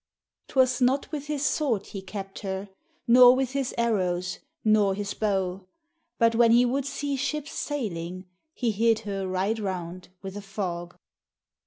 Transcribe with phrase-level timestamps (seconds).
[0.47, 2.69] 'Twas not with his sword he kept her,
[3.07, 5.67] Nor with his arrows, nor his bow;
[6.17, 8.25] But when he would see ships sailing,
[8.55, 10.95] He hid her right round with a fog.